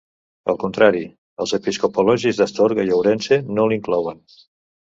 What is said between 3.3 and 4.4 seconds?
no l'inclouen.